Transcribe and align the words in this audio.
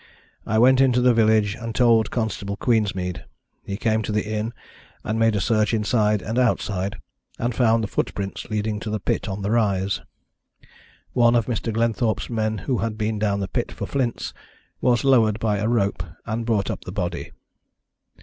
I 0.47 0.57
went 0.57 0.81
into 0.81 0.99
the 0.99 1.13
village 1.13 1.53
and 1.53 1.75
told 1.75 2.09
Constable 2.09 2.57
Queensmead. 2.57 3.25
He 3.63 3.77
came 3.77 4.01
to 4.01 4.11
the 4.11 4.25
inn, 4.27 4.51
and 5.03 5.19
made 5.19 5.35
a 5.35 5.39
search 5.39 5.75
inside 5.75 6.23
and 6.23 6.39
outside 6.39 6.97
and 7.37 7.53
found 7.53 7.83
the 7.83 7.87
footprints 7.87 8.49
leading 8.49 8.79
to 8.79 8.89
the 8.89 8.99
pit 8.99 9.29
on 9.29 9.43
the 9.43 9.51
rise. 9.51 10.01
One 11.13 11.35
of 11.35 11.45
Mr. 11.45 11.71
Glenthorpe's 11.71 12.31
men 12.31 12.57
who 12.65 12.79
had 12.79 12.97
been 12.97 13.19
down 13.19 13.41
the 13.41 13.47
pit 13.47 13.71
for 13.71 13.85
flints 13.85 14.33
was 14.81 15.03
lowered 15.03 15.37
by 15.39 15.59
a 15.59 15.67
rope, 15.69 16.01
and 16.25 16.47
brought 16.47 16.71
up 16.71 16.83
the 16.83 16.91
body." 16.91 17.29